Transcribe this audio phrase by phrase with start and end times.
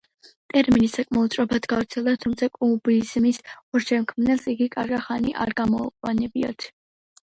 [0.51, 6.71] ტერმინი საკმაოდ სწრაფად გავრცელდა, თუმცა კუბიზმის ორ შემქმნელს იგი კარგა ხანი არ გამოუყენებიათ.